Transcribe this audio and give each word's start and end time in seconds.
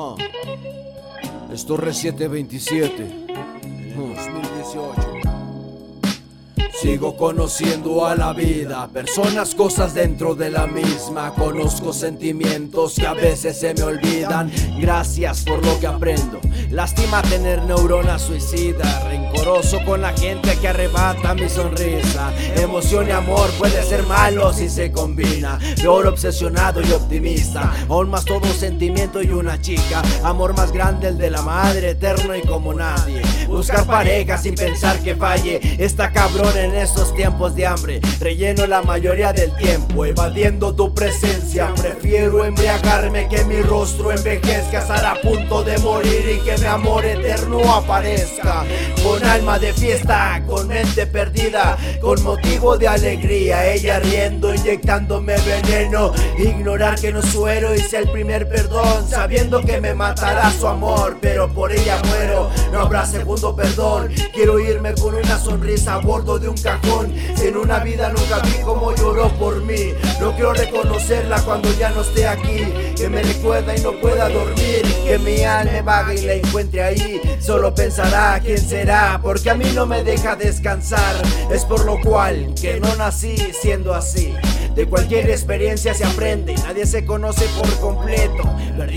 Huh. 0.00 0.14
Esto 1.52 1.74
es 1.74 1.98
727. 1.98 3.26
2018. 3.96 5.27
Sigo 6.80 7.16
conociendo 7.16 8.06
a 8.06 8.14
la 8.14 8.32
vida, 8.32 8.86
personas, 8.92 9.52
cosas 9.56 9.94
dentro 9.94 10.36
de 10.36 10.48
la 10.48 10.68
misma. 10.68 11.34
Conozco 11.34 11.92
sentimientos 11.92 12.94
que 12.94 13.04
a 13.04 13.14
veces 13.14 13.58
se 13.58 13.74
me 13.74 13.82
olvidan. 13.82 14.48
Gracias 14.78 15.42
por 15.42 15.64
lo 15.66 15.80
que 15.80 15.88
aprendo. 15.88 16.40
Lástima 16.70 17.20
tener 17.22 17.64
neuronas 17.64 18.22
suicidas. 18.22 19.04
Rencoroso 19.08 19.84
con 19.84 20.02
la 20.02 20.12
gente 20.12 20.56
que 20.60 20.68
arrebata 20.68 21.34
mi 21.34 21.48
sonrisa. 21.48 22.32
Emoción 22.54 23.08
y 23.08 23.10
amor 23.10 23.50
puede 23.58 23.82
ser 23.82 24.04
malo 24.04 24.52
si 24.52 24.68
se 24.68 24.92
combina. 24.92 25.58
Peor 25.82 26.06
obsesionado 26.06 26.80
y 26.80 26.92
optimista. 26.92 27.72
Aún 27.88 28.08
más 28.08 28.24
todo 28.24 28.46
sentimiento 28.52 29.20
y 29.20 29.30
una 29.30 29.60
chica. 29.60 30.00
Amor 30.22 30.54
más 30.56 30.70
grande 30.70 31.08
el 31.08 31.18
de 31.18 31.30
la 31.30 31.42
madre, 31.42 31.90
eterno 31.90 32.36
y 32.36 32.42
como 32.42 32.72
nadie. 32.72 33.20
Buscar 33.48 33.84
pareja 33.84 34.38
sin 34.38 34.54
pensar 34.54 35.00
que 35.00 35.16
falle. 35.16 35.60
Está 35.82 36.12
cabrón 36.12 36.56
estos 36.74 37.14
tiempos 37.14 37.54
de 37.54 37.66
hambre. 37.66 38.00
Relleno 38.20 38.66
la 38.66 38.82
mayoría 38.82 39.32
del 39.32 39.54
tiempo, 39.56 40.04
evadiendo 40.04 40.74
tu 40.74 40.94
presencia. 40.94 41.72
Prefiero 41.74 42.44
embriagarme 42.44 43.28
que 43.28 43.44
mi 43.44 43.60
rostro 43.62 44.12
envejezca, 44.12 44.80
estar 44.80 45.04
a 45.04 45.20
punto 45.20 45.64
de 45.64 45.78
morir 45.78 46.38
y 46.38 46.44
que 46.44 46.56
mi 46.58 46.66
amor 46.66 47.04
eterno 47.04 47.74
aparezca. 47.74 48.64
Con 49.02 49.24
alma 49.24 49.58
de 49.58 49.72
fiesta, 49.72 50.42
con 50.46 50.68
mente 50.68 51.06
perdida, 51.06 51.76
con 52.00 52.22
motivo 52.22 52.76
de 52.76 52.88
alegría. 52.88 53.72
Ella 53.72 53.98
riendo, 53.98 54.54
inyectándome 54.54 55.34
veneno. 55.38 56.12
Ignorar 56.38 57.00
que 57.00 57.12
no 57.12 57.22
suero 57.22 57.74
sea 57.88 58.00
el 58.00 58.10
primer 58.10 58.48
perdón, 58.48 59.08
sabiendo 59.08 59.62
que 59.62 59.80
me 59.80 59.94
matará 59.94 60.50
su 60.50 60.66
amor, 60.66 61.16
pero 61.22 61.48
por 61.48 61.72
ella 61.72 62.00
muero. 62.04 62.50
No 62.70 62.80
habrá 62.80 63.06
segundo 63.06 63.56
perdón. 63.56 64.10
Quiero 64.34 64.60
irme 64.60 64.94
con 64.94 65.14
una 65.14 65.38
sonrisa 65.38 65.94
a 65.94 65.98
bordo 65.98 66.38
de 66.38 66.48
un 66.48 66.57
cajón. 66.62 67.12
En 67.42 67.56
una 67.56 67.78
vida 67.80 68.10
nunca 68.10 68.40
vi 68.40 68.62
como 68.64 68.94
lloró 68.94 69.28
por 69.38 69.62
mí. 69.62 69.92
No 70.20 70.32
quiero 70.34 70.52
reconocerla 70.52 71.40
cuando 71.42 71.72
ya 71.78 71.90
no 71.90 72.02
esté 72.02 72.26
aquí. 72.26 72.94
Que 72.96 73.08
me 73.08 73.22
recuerda 73.22 73.76
y 73.76 73.80
no 73.80 73.92
pueda 74.00 74.28
dormir. 74.28 74.82
Que 75.06 75.18
mi 75.18 75.44
alma 75.44 75.82
vaga 75.82 76.14
y 76.14 76.22
la 76.22 76.34
encuentre 76.34 76.82
ahí. 76.82 77.20
Solo 77.40 77.74
pensará 77.74 78.40
quién 78.40 78.58
será. 78.58 79.20
Porque 79.22 79.50
a 79.50 79.54
mí 79.54 79.70
no 79.74 79.86
me 79.86 80.02
deja 80.02 80.36
descansar. 80.36 81.14
Es 81.50 81.64
por 81.64 81.84
lo 81.84 82.00
cual 82.00 82.54
que 82.60 82.80
no 82.80 82.94
nací 82.96 83.36
siendo 83.60 83.94
así. 83.94 84.34
De 84.78 84.86
cualquier 84.86 85.28
experiencia 85.28 85.92
se 85.92 86.04
aprende, 86.04 86.54
nadie 86.54 86.86
se 86.86 87.04
conoce 87.04 87.46
por 87.58 87.68
completo. 87.80 88.44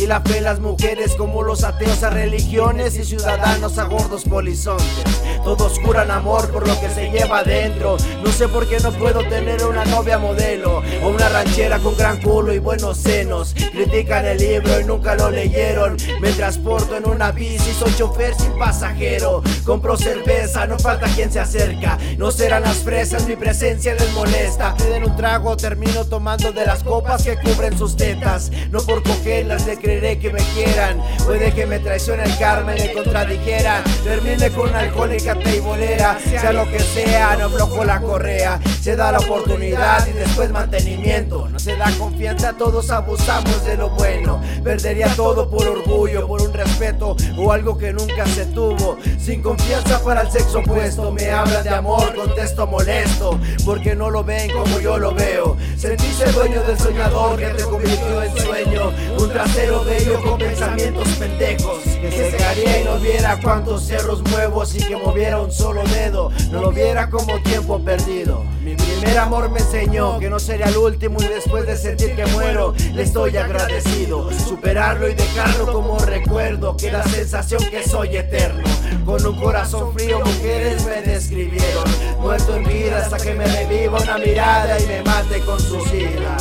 Perdí 0.00 0.08
la 0.08 0.22
fe 0.22 0.40
las 0.40 0.60
mujeres 0.60 1.14
como 1.14 1.42
los 1.42 1.62
ateos 1.62 2.02
a 2.02 2.08
religiones 2.08 2.96
y 2.96 3.04
ciudadanos 3.04 3.76
a 3.76 3.84
gordos 3.84 4.24
polizontes. 4.24 5.04
Todos 5.44 5.78
curan 5.80 6.10
amor 6.10 6.50
por 6.50 6.66
lo 6.66 6.80
que 6.80 6.88
se 6.88 7.10
lleva 7.10 7.40
adentro. 7.40 7.98
No 8.22 8.32
sé 8.32 8.48
por 8.48 8.66
qué 8.66 8.78
no 8.80 8.92
puedo 8.92 9.20
tener 9.28 9.62
una 9.64 9.84
novia 9.84 10.18
modelo 10.18 10.82
o 11.02 11.08
una 11.08 11.28
ranchera 11.28 11.78
con 11.80 11.96
gran 11.96 12.20
culo 12.22 12.54
y 12.54 12.58
buenos 12.58 12.96
senos. 12.96 13.54
Critican 13.54 14.24
el 14.24 14.38
libro 14.38 14.80
y 14.80 14.84
nunca 14.84 15.14
lo 15.16 15.30
leyeron. 15.30 15.98
Me 16.20 16.32
transporto 16.32 16.96
en 16.96 17.06
una 17.06 17.30
bici, 17.32 17.72
soy 17.72 17.94
chofer 17.94 18.34
sin 18.34 18.56
pasajero. 18.58 19.42
Compro 19.66 19.98
cerveza, 19.98 20.66
no 20.66 20.78
falta 20.78 21.08
quien 21.14 21.30
se 21.30 21.40
acerca. 21.40 21.98
No 22.16 22.30
serán 22.30 22.62
las 22.62 22.78
fresas, 22.78 23.26
mi 23.26 23.36
presencia 23.36 23.94
les 23.94 24.12
molesta. 24.12 24.74
Piden 24.76 25.04
un 25.04 25.16
trago, 25.16 25.56
termino 25.56 26.06
tomando 26.06 26.52
de 26.52 26.64
las 26.64 26.82
copas 26.84 27.22
que 27.22 27.36
cubren 27.36 27.76
sus 27.76 27.96
tetas. 27.96 28.50
No 28.70 28.80
por 28.80 29.02
cogerlas 29.02 29.66
le 29.66 29.78
creeré 29.90 30.18
que 30.20 30.30
me 30.30 30.40
quieran. 30.54 31.02
Puede 31.24 31.52
que 31.52 31.66
me 31.66 31.80
traicione 31.80 32.22
el 32.22 32.38
karma 32.38 32.76
y 32.76 32.80
me 32.80 32.92
contradijera. 32.92 33.82
Termine 34.04 34.50
con 34.50 34.68
una 34.68 34.80
alcohólica 34.80 35.34
teibolera. 35.34 36.16
Sea 36.20 36.52
lo 36.52 36.68
que 36.70 36.78
sea, 36.78 37.36
no 37.36 37.46
aflojo 37.46 37.84
la 37.84 38.00
correa. 38.00 38.60
Se 38.80 38.94
da 38.94 39.10
la 39.10 39.18
oportunidad 39.18 40.06
y 40.06 40.12
después 40.12 40.50
mantenimiento. 40.50 41.48
No 41.48 41.58
se 41.58 41.76
da 41.76 41.90
confianza, 41.98 42.52
todos 42.52 42.90
abusamos 42.90 43.64
de 43.64 43.76
lo 43.76 43.90
bueno. 43.90 44.40
Perdería 44.62 45.08
todo 45.16 45.50
por 45.50 45.66
orgullo, 45.66 46.26
por 46.28 46.40
un 46.40 46.52
respeto 46.52 47.16
o 47.36 47.52
algo 47.52 47.76
que 47.76 47.92
nunca 47.92 48.26
se 48.26 48.46
tuvo. 48.46 48.96
Sin 49.18 49.42
confianza 49.42 50.02
para 50.04 50.22
el 50.22 50.30
sexo 50.30 50.60
opuesto. 50.60 51.10
Me 51.10 51.30
hablan 51.30 51.64
de 51.64 51.70
amor, 51.70 52.14
contesto 52.14 52.66
molesto. 52.66 53.40
Porque 53.64 53.96
no 53.96 54.08
lo 54.08 54.22
ven 54.22 54.50
como 54.52 54.78
yo 54.78 54.98
lo 54.98 55.12
veo. 55.12 55.56
Sentirse 55.76 56.30
dueño 56.30 56.62
del 56.62 56.78
soñador 56.78 57.38
que 57.38 57.46
te 57.46 57.64
convirtió 57.64 58.22
en 58.22 58.36
sueño. 58.36 58.79
Un 59.18 59.30
trasero 59.30 59.84
bello 59.84 60.22
con 60.22 60.38
pensamientos 60.38 61.08
pendejos. 61.10 61.80
Que 62.00 62.10
se 62.10 62.30
cegaría 62.30 62.80
y 62.80 62.84
no 62.84 62.98
viera 62.98 63.38
cuántos 63.42 63.82
cerros 63.82 64.22
muevo 64.30 64.64
sin 64.64 64.86
que 64.86 64.96
moviera 64.96 65.40
un 65.40 65.52
solo 65.52 65.82
dedo. 65.84 66.30
No 66.50 66.60
lo 66.62 66.72
viera 66.72 67.10
como 67.10 67.40
tiempo 67.42 67.78
perdido. 67.80 68.44
Mi 68.62 68.74
primer 68.74 69.18
amor 69.18 69.50
me 69.50 69.60
enseñó 69.60 70.18
que 70.18 70.30
no 70.30 70.38
sería 70.38 70.66
el 70.66 70.76
último 70.76 71.18
y 71.20 71.26
después 71.26 71.66
de 71.66 71.76
sentir 71.76 72.14
que 72.14 72.26
muero, 72.26 72.74
le 72.92 73.02
estoy 73.02 73.36
agradecido. 73.36 74.30
Superarlo 74.32 75.08
y 75.08 75.14
dejarlo 75.14 75.72
como 75.72 75.98
recuerdo, 75.98 76.76
que 76.76 76.90
la 76.90 77.02
sensación 77.04 77.62
que 77.70 77.82
soy 77.86 78.16
eterno. 78.16 78.64
Con 79.04 79.24
un 79.26 79.38
corazón 79.38 79.92
frío, 79.94 80.20
mujeres 80.20 80.84
me 80.84 81.02
describieron. 81.02 81.84
Muerto 82.20 82.56
en 82.56 82.64
vida 82.64 82.98
hasta 82.98 83.18
que 83.18 83.34
me 83.34 83.46
reviva 83.46 84.00
una 84.00 84.18
mirada 84.18 84.78
y 84.80 84.86
me 84.86 85.02
mate 85.02 85.40
con 85.40 85.58
su 85.60 85.80
sida. 85.86 86.36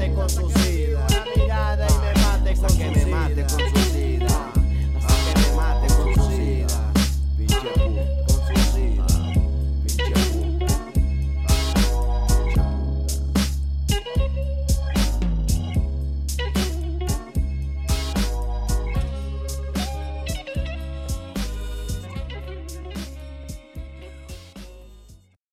tem 0.00 0.14
contusão. 0.14 0.59